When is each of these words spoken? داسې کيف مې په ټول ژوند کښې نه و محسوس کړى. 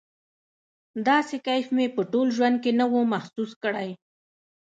داسې 1.07 1.35
کيف 1.47 1.67
مې 1.75 1.85
په 1.95 2.01
ټول 2.11 2.27
ژوند 2.35 2.55
کښې 2.63 2.71
نه 2.79 2.85
و 2.91 2.93
محسوس 3.13 3.51
کړى. 3.63 3.89